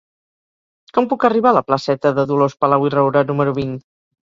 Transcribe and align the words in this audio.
Com 0.97 1.07
puc 1.11 1.25
arribar 1.29 1.51
a 1.51 1.57
la 1.59 1.63
placeta 1.69 2.13
de 2.21 2.27
Dolors 2.33 2.59
Palau 2.65 2.89
i 2.91 2.95
Roura 2.97 3.27
número 3.31 3.57
vint? 3.63 3.79